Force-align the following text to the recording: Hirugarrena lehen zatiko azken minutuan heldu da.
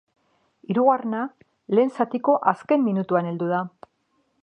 Hirugarrena 0.69 1.19
lehen 1.79 1.93
zatiko 1.99 2.37
azken 2.53 2.89
minutuan 2.91 3.33
heldu 3.33 3.53
da. 3.57 3.65